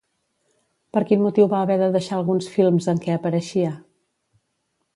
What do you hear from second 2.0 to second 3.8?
alguns films en què apareixia?